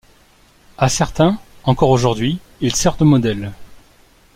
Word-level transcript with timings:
À 0.79 0.89
certains, 0.89 1.39
encore 1.63 1.91
aujourd'hui, 1.91 2.39
il 2.59 2.75
sert 2.75 2.97
de 2.97 3.03
modèle. 3.03 3.51